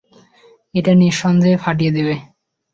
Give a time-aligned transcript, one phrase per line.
[0.75, 2.15] এটা নিঃসন্দেহে ফাটিয়ে দেবে!